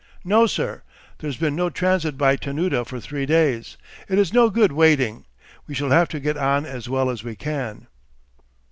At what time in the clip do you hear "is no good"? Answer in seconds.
4.17-4.71